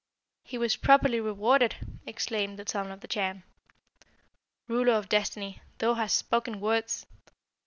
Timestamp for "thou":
5.77-5.93